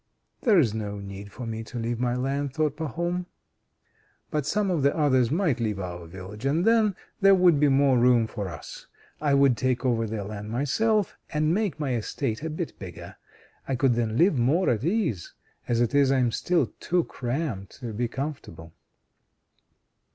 "There's 0.41 0.73
no 0.73 0.97
need 0.99 1.31
for 1.31 1.45
me 1.45 1.63
to 1.65 1.77
leave 1.77 1.99
my 1.99 2.15
land," 2.15 2.55
thought 2.55 2.75
Pahom. 2.75 3.27
"But 4.31 4.47
some 4.47 4.71
of 4.71 4.81
the 4.81 4.97
others 4.97 5.29
might 5.29 5.59
leave 5.59 5.79
our 5.79 6.07
village, 6.07 6.43
and 6.43 6.65
then 6.65 6.95
there 7.19 7.35
would 7.35 7.59
be 7.59 7.67
more 7.67 7.99
room 7.99 8.25
for 8.25 8.47
us. 8.47 8.87
I 9.21 9.35
would 9.35 9.55
take 9.55 9.85
over 9.85 10.07
their 10.07 10.23
land 10.23 10.49
myself, 10.49 11.15
and 11.29 11.53
make 11.53 11.79
my 11.79 11.93
estate 11.93 12.41
a 12.41 12.49
bit 12.49 12.79
bigger. 12.79 13.17
I 13.67 13.75
could 13.75 13.93
then 13.93 14.17
live 14.17 14.39
more 14.39 14.71
at 14.71 14.83
ease. 14.83 15.33
As 15.67 15.79
it 15.81 15.93
is, 15.93 16.11
I 16.11 16.17
am 16.17 16.31
still 16.31 16.73
too 16.79 17.03
cramped 17.03 17.81
to 17.81 17.93
be 17.93 18.07
comfortable." 18.07 18.73